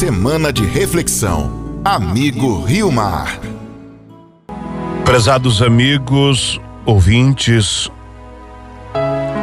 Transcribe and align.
Semana 0.00 0.50
de 0.50 0.64
reflexão. 0.64 1.82
Amigo 1.84 2.62
Rio 2.62 2.90
Mar. 2.90 3.38
Prezados 5.04 5.60
amigos, 5.60 6.58
ouvintes, 6.86 7.90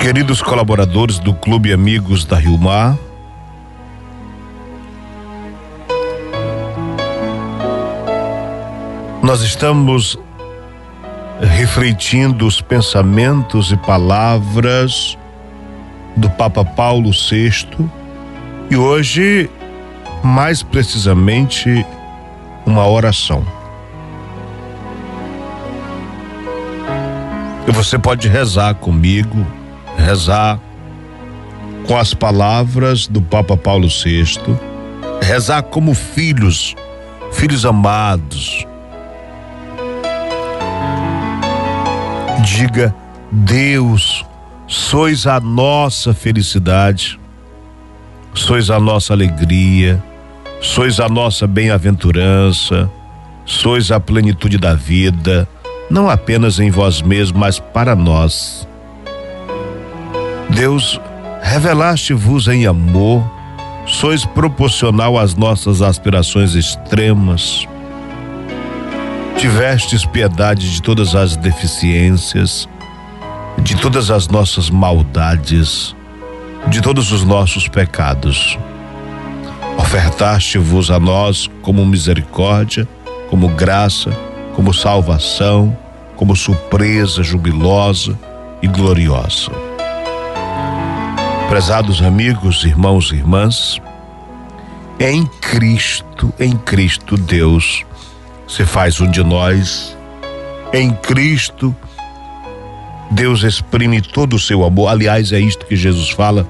queridos 0.00 0.40
colaboradores 0.40 1.18
do 1.18 1.34
Clube 1.34 1.72
Amigos 1.72 2.24
da 2.24 2.36
Rio 2.36 2.56
Mar, 2.56 2.96
nós 9.24 9.42
estamos 9.42 10.16
refletindo 11.40 12.46
os 12.46 12.60
pensamentos 12.60 13.72
e 13.72 13.76
palavras 13.76 15.18
do 16.16 16.30
Papa 16.30 16.64
Paulo 16.64 17.10
VI 17.10 17.66
e 18.70 18.76
hoje, 18.76 19.50
mais 20.24 20.62
precisamente, 20.62 21.84
uma 22.64 22.88
oração. 22.88 23.46
E 27.68 27.70
você 27.70 27.98
pode 27.98 28.26
rezar 28.26 28.74
comigo, 28.74 29.46
rezar 29.98 30.58
com 31.86 31.94
as 31.96 32.14
palavras 32.14 33.06
do 33.06 33.20
Papa 33.20 33.54
Paulo 33.54 33.88
VI, 33.88 34.38
rezar 35.22 35.62
como 35.62 35.92
filhos, 35.94 36.74
filhos 37.30 37.66
amados. 37.66 38.66
Diga, 42.42 42.94
Deus, 43.30 44.24
sois 44.66 45.26
a 45.26 45.38
nossa 45.38 46.14
felicidade, 46.14 47.20
sois 48.34 48.70
a 48.70 48.80
nossa 48.80 49.12
alegria, 49.12 50.02
sois 50.64 50.98
a 50.98 51.08
nossa 51.08 51.46
bem-aventurança, 51.46 52.90
sois 53.44 53.92
a 53.92 54.00
plenitude 54.00 54.56
da 54.56 54.74
vida 54.74 55.46
não 55.90 56.08
apenas 56.08 56.58
em 56.58 56.70
vós 56.70 57.02
mesmos, 57.02 57.38
mas 57.38 57.58
para 57.58 57.94
nós. 57.94 58.66
Deus, 60.50 61.00
revelaste-vos 61.42 62.48
em 62.48 62.66
amor, 62.66 63.22
sois 63.86 64.24
proporcional 64.24 65.18
às 65.18 65.34
nossas 65.34 65.82
aspirações 65.82 66.54
extremas. 66.54 67.66
Tivestes 69.36 70.06
piedade 70.06 70.72
de 70.72 70.80
todas 70.80 71.14
as 71.14 71.36
deficiências, 71.36 72.68
de 73.58 73.76
todas 73.76 74.10
as 74.10 74.26
nossas 74.28 74.70
maldades, 74.70 75.94
de 76.68 76.80
todos 76.80 77.12
os 77.12 77.24
nossos 77.24 77.68
pecados. 77.68 78.58
Ofertaste-vos 79.94 80.90
a 80.90 80.98
nós 80.98 81.48
como 81.62 81.86
misericórdia, 81.86 82.84
como 83.30 83.46
graça, 83.50 84.10
como 84.56 84.74
salvação, 84.74 85.78
como 86.16 86.34
surpresa 86.34 87.22
jubilosa 87.22 88.18
e 88.60 88.66
gloriosa. 88.66 89.52
Prezados 91.48 92.02
amigos, 92.02 92.64
irmãos 92.64 93.12
e 93.12 93.14
irmãs, 93.14 93.80
é 94.98 95.12
em 95.12 95.26
Cristo, 95.26 96.34
em 96.40 96.56
Cristo 96.56 97.16
Deus 97.16 97.84
se 98.48 98.64
faz 98.64 99.00
um 99.00 99.08
de 99.08 99.22
nós. 99.22 99.96
Em 100.72 100.90
Cristo 100.90 101.72
Deus 103.12 103.44
exprime 103.44 104.02
todo 104.02 104.34
o 104.34 104.40
seu 104.40 104.64
amor. 104.64 104.88
Aliás, 104.88 105.30
é 105.30 105.38
isto 105.38 105.64
que 105.64 105.76
Jesus 105.76 106.10
fala 106.10 106.44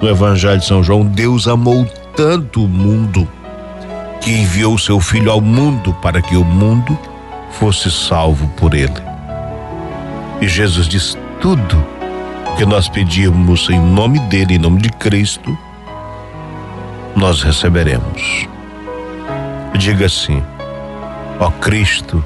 no 0.00 0.08
Evangelho 0.08 0.58
de 0.58 0.66
São 0.66 0.82
João: 0.82 1.06
Deus 1.06 1.46
amou 1.46 1.88
tanto 2.16 2.64
o 2.64 2.68
mundo 2.68 3.28
que 4.20 4.30
enviou 4.30 4.78
seu 4.78 5.00
filho 5.00 5.30
ao 5.30 5.40
mundo 5.40 5.92
para 5.94 6.22
que 6.22 6.36
o 6.36 6.44
mundo 6.44 6.98
fosse 7.52 7.90
salvo 7.90 8.48
por 8.56 8.74
ele. 8.74 9.02
E 10.40 10.48
Jesus 10.48 10.88
diz: 10.88 11.18
tudo 11.40 11.84
que 12.56 12.64
nós 12.64 12.88
pedimos 12.88 13.68
em 13.70 13.80
nome 13.80 14.18
dele, 14.20 14.54
em 14.54 14.58
nome 14.58 14.80
de 14.80 14.90
Cristo, 14.90 15.56
nós 17.16 17.42
receberemos. 17.42 18.46
Diga 19.78 20.06
assim: 20.06 20.42
ó 21.40 21.50
Cristo, 21.50 22.24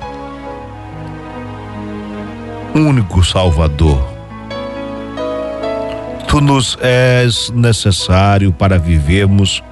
único 2.74 3.24
Salvador, 3.24 4.06
tu 6.28 6.40
nos 6.40 6.76
és 6.82 7.50
necessário 7.50 8.52
para 8.52 8.78
vivermos 8.78 9.62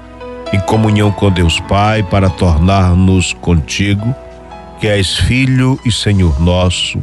em 0.53 0.61
comunhão 0.61 1.11
com 1.11 1.31
Deus 1.31 1.59
Pai, 1.61 2.03
para 2.03 2.31
tornar-nos 2.31 3.33
contigo 3.33 4.15
que 4.81 4.89
és 4.89 5.17
Filho 5.17 5.79
e 5.85 5.91
Senhor 5.91 6.41
nosso. 6.41 7.01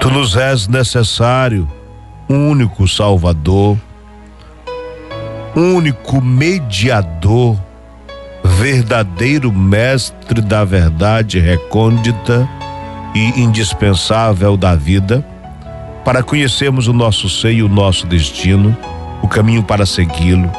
Tu 0.00 0.10
nos 0.10 0.36
és 0.36 0.68
necessário, 0.68 1.68
único 2.28 2.86
Salvador, 2.86 3.78
único 5.54 6.20
mediador, 6.20 7.58
verdadeiro 8.42 9.52
mestre 9.52 10.40
da 10.40 10.64
verdade 10.64 11.38
recôndita 11.38 12.48
e 13.14 13.40
indispensável 13.40 14.56
da 14.56 14.74
vida, 14.74 15.24
para 16.04 16.22
conhecermos 16.22 16.88
o 16.88 16.92
nosso 16.92 17.28
seio 17.28 17.58
e 17.58 17.62
o 17.62 17.68
nosso 17.68 18.06
destino, 18.06 18.76
o 19.22 19.28
caminho 19.28 19.62
para 19.62 19.86
segui-lo 19.86 20.50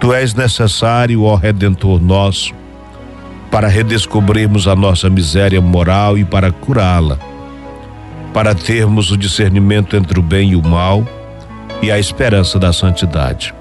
Tu 0.00 0.14
és 0.14 0.34
necessário, 0.34 1.24
ó 1.24 1.34
Redentor 1.34 2.00
nosso, 2.00 2.54
para 3.50 3.68
redescobrirmos 3.68 4.66
a 4.66 4.74
nossa 4.74 5.10
miséria 5.10 5.60
moral 5.60 6.16
e 6.16 6.24
para 6.24 6.50
curá-la, 6.50 7.18
para 8.32 8.54
termos 8.54 9.10
o 9.10 9.16
discernimento 9.16 9.94
entre 9.94 10.18
o 10.18 10.22
bem 10.22 10.52
e 10.52 10.56
o 10.56 10.62
mal 10.62 11.06
e 11.82 11.92
a 11.92 11.98
esperança 11.98 12.58
da 12.58 12.72
santidade, 12.72 13.54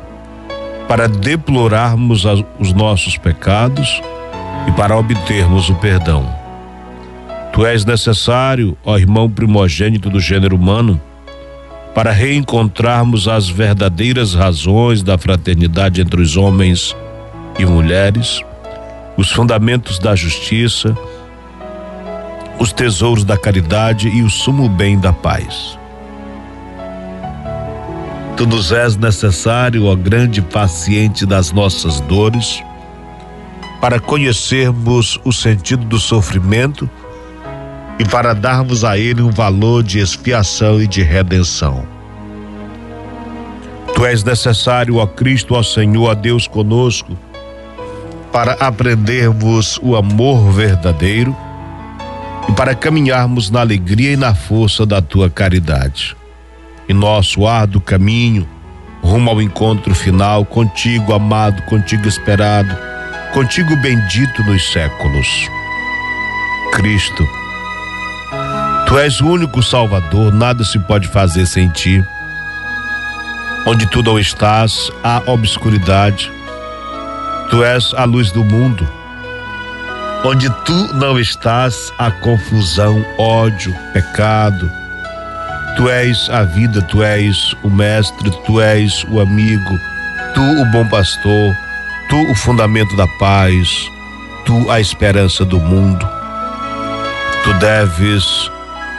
para 0.87 1.09
deplorarmos 1.09 2.23
os 2.57 2.71
nossos 2.71 3.17
pecados 3.17 4.01
e 4.65 4.71
para 4.71 4.97
obtermos 4.97 5.69
o 5.69 5.75
perdão. 5.75 6.38
Tu 7.51 7.65
és 7.65 7.83
necessário, 7.83 8.77
ó 8.85 8.97
irmão 8.97 9.29
primogênito 9.29 10.09
do 10.09 10.19
gênero 10.19 10.55
humano, 10.55 11.01
para 11.93 12.11
reencontrarmos 12.11 13.27
as 13.27 13.49
verdadeiras 13.49 14.33
razões 14.33 15.01
da 15.01 15.17
fraternidade 15.17 16.01
entre 16.01 16.21
os 16.21 16.37
homens 16.37 16.95
e 17.57 17.65
mulheres, 17.65 18.41
os 19.17 19.31
fundamentos 19.31 19.99
da 19.99 20.15
justiça, 20.15 20.95
os 22.59 22.71
tesouros 22.71 23.23
da 23.23 23.37
caridade 23.37 24.07
e 24.07 24.21
o 24.21 24.29
sumo 24.29 24.69
bem 24.69 24.99
da 24.99 25.11
paz. 25.11 25.77
Tu 28.37 28.45
nos 28.47 28.71
és 28.71 28.95
necessário, 28.95 29.85
ó 29.85 29.95
grande 29.95 30.41
paciente 30.41 31.25
das 31.25 31.51
nossas 31.51 31.99
dores, 32.01 32.63
para 33.81 33.99
conhecermos 33.99 35.19
o 35.25 35.33
sentido 35.33 35.83
do 35.85 35.99
sofrimento 35.99 36.89
e 37.99 38.05
para 38.05 38.33
darmos 38.33 38.85
a 38.85 38.97
ele 38.97 39.21
um 39.21 39.29
valor 39.29 39.83
de 39.83 39.99
expiação 39.99 40.81
e 40.81 40.87
de 40.87 41.03
redenção. 41.03 41.85
Tu 43.93 44.05
és 44.05 44.23
necessário, 44.23 44.95
ó 44.95 45.05
Cristo, 45.05 45.53
ó 45.53 45.61
Senhor, 45.61 46.09
a 46.09 46.13
Deus 46.13 46.47
conosco, 46.47 47.17
para 48.31 48.53
aprendermos 48.53 49.77
o 49.83 49.97
amor 49.97 50.49
verdadeiro 50.51 51.35
e 52.47 52.53
para 52.53 52.73
caminharmos 52.73 53.49
na 53.49 53.59
alegria 53.59 54.13
e 54.13 54.17
na 54.17 54.33
força 54.33 54.85
da 54.85 55.01
tua 55.01 55.29
caridade. 55.29 56.15
Em 56.87 56.93
nosso 56.93 57.45
árduo 57.45 57.81
caminho, 57.81 58.47
rumo 59.01 59.29
ao 59.29 59.41
encontro 59.41 59.93
final, 59.93 60.45
contigo 60.45 61.13
amado, 61.13 61.61
contigo 61.63 62.07
esperado, 62.07 62.75
contigo 63.33 63.75
bendito 63.75 64.41
nos 64.43 64.71
séculos. 64.71 65.49
Cristo, 66.71 67.27
Tu 68.89 68.97
és 68.97 69.21
o 69.21 69.27
único 69.27 69.61
Salvador, 69.61 70.33
nada 70.33 70.63
se 70.63 70.79
pode 70.79 71.07
fazer 71.07 71.45
sem 71.45 71.69
ti. 71.69 72.03
Onde 73.67 73.85
tu 73.85 74.01
não 74.01 74.17
estás, 74.17 74.91
há 75.03 75.21
obscuridade. 75.27 76.31
Tu 77.51 77.63
és 77.63 77.93
a 77.93 78.03
luz 78.05 78.31
do 78.31 78.43
mundo. 78.43 78.89
Onde 80.25 80.49
tu 80.65 80.73
não 80.95 81.19
estás, 81.19 81.93
há 81.99 82.09
confusão, 82.09 83.05
ódio, 83.19 83.75
pecado. 83.93 84.67
Tu 85.77 85.87
és 85.87 86.27
a 86.31 86.41
vida, 86.41 86.81
tu 86.81 87.03
és 87.03 87.55
o 87.61 87.69
mestre, 87.69 88.31
tu 88.43 88.59
és 88.59 89.05
o 89.11 89.21
amigo, 89.21 89.79
tu 90.33 90.41
o 90.41 90.65
bom 90.71 90.89
pastor, 90.89 91.55
tu 92.09 92.31
o 92.31 92.33
fundamento 92.33 92.97
da 92.97 93.05
paz, 93.19 93.69
tu 94.47 94.71
a 94.71 94.81
esperança 94.81 95.45
do 95.45 95.59
mundo. 95.59 96.09
Tu 97.43 97.53
deves 97.53 98.51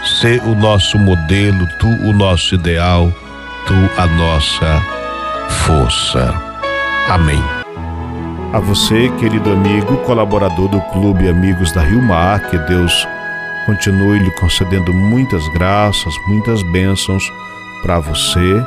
ser 0.05 0.43
o 0.43 0.55
nosso 0.55 0.99
modelo, 0.99 1.67
tu 1.79 1.89
o 1.89 2.13
nosso 2.13 2.55
ideal, 2.55 3.13
tu 3.67 3.75
a 4.01 4.07
nossa 4.07 4.83
força. 5.67 6.35
Amém. 7.09 7.43
A 8.53 8.59
você, 8.59 9.09
querido 9.19 9.53
amigo, 9.53 9.97
colaborador 9.99 10.69
do 10.69 10.81
Clube 10.93 11.29
Amigos 11.29 11.71
da 11.73 11.83
Rio 11.83 12.03
Mar, 12.03 12.41
que 12.49 12.59
Deus 12.59 13.07
continue 13.67 14.19
lhe 14.19 14.31
concedendo 14.33 14.93
muitas 14.93 15.47
graças, 15.53 16.13
muitas 16.27 16.63
bênçãos 16.73 17.23
para 17.83 18.01
você 18.01 18.65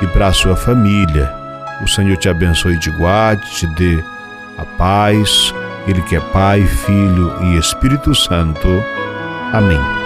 e 0.00 0.06
para 0.08 0.28
a 0.28 0.32
sua 0.32 0.56
família. 0.56 1.30
O 1.82 1.88
Senhor 1.88 2.16
te 2.16 2.28
abençoe 2.28 2.74
e 2.74 2.78
te 2.78 2.90
guarde, 2.90 3.50
te 3.50 3.66
dê 3.66 4.02
a 4.56 4.64
paz, 4.64 5.52
Ele 5.86 6.00
que 6.02 6.16
é 6.16 6.20
Pai, 6.20 6.62
Filho 6.62 7.34
e 7.42 7.58
Espírito 7.58 8.14
Santo. 8.14 8.82
Amém. 9.52 10.01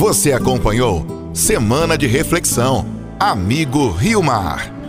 Você 0.00 0.32
acompanhou 0.32 1.04
Semana 1.34 1.98
de 1.98 2.06
Reflexão. 2.06 2.86
Amigo 3.18 3.90
Rio 3.90 4.22
Mar. 4.22 4.79